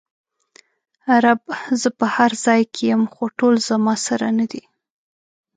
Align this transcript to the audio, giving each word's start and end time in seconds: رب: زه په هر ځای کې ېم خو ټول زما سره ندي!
رب: 1.23 1.41
زه 1.81 1.89
په 1.97 2.05
هر 2.15 2.31
ځای 2.45 2.61
کې 2.73 2.83
ېم 2.93 3.01
خو 3.13 3.23
ټول 3.37 3.55
زما 3.69 3.93
سره 4.07 4.27
ندي! 4.37 4.63